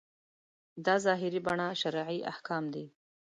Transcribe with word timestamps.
دا 0.85 0.95
ظاهري 1.05 1.39
بڼه 1.47 1.67
شرعي 1.81 2.19
احکام 2.31 2.63
دي. 2.73 2.85